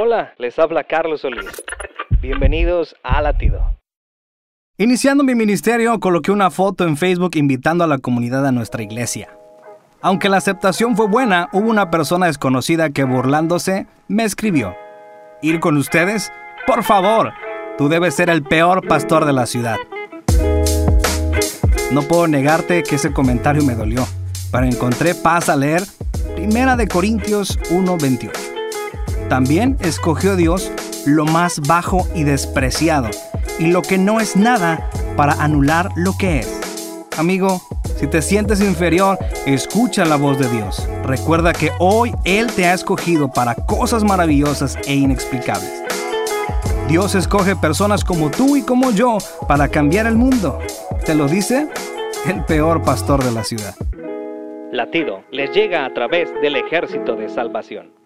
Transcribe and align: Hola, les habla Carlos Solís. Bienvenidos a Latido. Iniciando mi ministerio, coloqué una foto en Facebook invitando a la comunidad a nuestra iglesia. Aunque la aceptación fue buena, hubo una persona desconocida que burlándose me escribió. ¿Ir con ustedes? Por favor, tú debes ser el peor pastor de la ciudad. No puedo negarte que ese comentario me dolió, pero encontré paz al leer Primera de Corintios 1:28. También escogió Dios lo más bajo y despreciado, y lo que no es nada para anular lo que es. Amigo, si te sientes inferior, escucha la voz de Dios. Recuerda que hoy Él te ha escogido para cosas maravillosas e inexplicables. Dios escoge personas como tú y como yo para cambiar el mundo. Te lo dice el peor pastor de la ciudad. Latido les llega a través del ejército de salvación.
Hola, 0.00 0.32
les 0.38 0.56
habla 0.60 0.84
Carlos 0.84 1.22
Solís. 1.22 1.44
Bienvenidos 2.22 2.94
a 3.02 3.20
Latido. 3.20 3.80
Iniciando 4.76 5.24
mi 5.24 5.34
ministerio, 5.34 5.98
coloqué 5.98 6.30
una 6.30 6.52
foto 6.52 6.84
en 6.84 6.96
Facebook 6.96 7.32
invitando 7.34 7.82
a 7.82 7.88
la 7.88 7.98
comunidad 7.98 8.46
a 8.46 8.52
nuestra 8.52 8.84
iglesia. 8.84 9.36
Aunque 10.00 10.28
la 10.28 10.36
aceptación 10.36 10.94
fue 10.94 11.08
buena, 11.08 11.48
hubo 11.52 11.68
una 11.68 11.90
persona 11.90 12.26
desconocida 12.26 12.90
que 12.90 13.02
burlándose 13.02 13.88
me 14.06 14.22
escribió. 14.22 14.76
¿Ir 15.42 15.58
con 15.58 15.76
ustedes? 15.76 16.32
Por 16.64 16.84
favor, 16.84 17.32
tú 17.76 17.88
debes 17.88 18.14
ser 18.14 18.30
el 18.30 18.44
peor 18.44 18.86
pastor 18.86 19.24
de 19.24 19.32
la 19.32 19.46
ciudad. 19.46 19.78
No 21.90 22.02
puedo 22.02 22.28
negarte 22.28 22.84
que 22.84 22.94
ese 22.94 23.12
comentario 23.12 23.64
me 23.64 23.74
dolió, 23.74 24.06
pero 24.52 24.64
encontré 24.64 25.16
paz 25.16 25.48
al 25.48 25.60
leer 25.60 25.82
Primera 26.36 26.76
de 26.76 26.86
Corintios 26.86 27.58
1:28. 27.72 28.57
También 29.28 29.76
escogió 29.80 30.36
Dios 30.36 30.72
lo 31.04 31.26
más 31.26 31.60
bajo 31.60 32.06
y 32.14 32.24
despreciado, 32.24 33.08
y 33.58 33.66
lo 33.66 33.82
que 33.82 33.98
no 33.98 34.20
es 34.20 34.36
nada 34.36 34.90
para 35.16 35.34
anular 35.34 35.90
lo 35.96 36.16
que 36.18 36.40
es. 36.40 36.60
Amigo, 37.18 37.60
si 37.96 38.06
te 38.06 38.22
sientes 38.22 38.60
inferior, 38.60 39.18
escucha 39.44 40.04
la 40.04 40.16
voz 40.16 40.38
de 40.38 40.48
Dios. 40.48 40.88
Recuerda 41.02 41.52
que 41.52 41.72
hoy 41.78 42.12
Él 42.24 42.46
te 42.46 42.66
ha 42.66 42.74
escogido 42.74 43.30
para 43.30 43.54
cosas 43.54 44.04
maravillosas 44.04 44.78
e 44.86 44.94
inexplicables. 44.94 45.82
Dios 46.88 47.14
escoge 47.14 47.54
personas 47.54 48.04
como 48.04 48.30
tú 48.30 48.56
y 48.56 48.62
como 48.62 48.92
yo 48.92 49.18
para 49.46 49.68
cambiar 49.68 50.06
el 50.06 50.16
mundo. 50.16 50.58
Te 51.04 51.14
lo 51.14 51.28
dice 51.28 51.68
el 52.26 52.44
peor 52.44 52.82
pastor 52.82 53.22
de 53.22 53.32
la 53.32 53.44
ciudad. 53.44 53.74
Latido 54.72 55.22
les 55.30 55.50
llega 55.52 55.84
a 55.84 55.92
través 55.92 56.30
del 56.40 56.56
ejército 56.56 57.14
de 57.14 57.28
salvación. 57.28 57.97